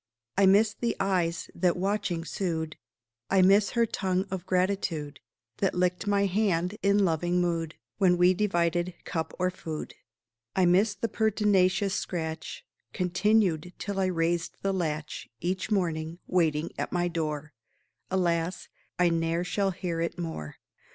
I 0.35 0.47
miss 0.47 0.73
the 0.73 0.95
eyes 0.99 1.51
that, 1.53 1.77
watching, 1.77 2.25
sued; 2.25 2.75
I 3.29 3.43
miss 3.43 3.73
her 3.77 3.85
tongue 3.85 4.25
of 4.31 4.47
gratitude 4.47 5.19
That 5.57 5.75
licked 5.75 6.07
my 6.07 6.25
hand, 6.25 6.75
in 6.81 7.05
loving 7.05 7.39
mood, 7.39 7.75
When 7.99 8.17
we 8.17 8.33
divided 8.33 8.95
cup 9.03 9.31
or 9.37 9.51
food. 9.51 9.93
I 10.55 10.65
miss 10.65 10.95
the 10.95 11.07
pertinacious 11.07 11.93
scratch 11.93 12.65
(Continued 12.93 13.73
till 13.77 13.99
I 13.99 14.07
raised 14.07 14.57
the 14.63 14.73
latch 14.73 15.29
Each 15.39 15.69
morning), 15.69 16.17
waiting 16.25 16.71
at 16.79 16.91
my 16.91 17.07
door; 17.07 17.53
Alas, 18.09 18.69
I 18.97 19.09
ne'er 19.09 19.43
shall 19.43 19.69
hear 19.69 20.01
it 20.01 20.17
more. 20.17 20.55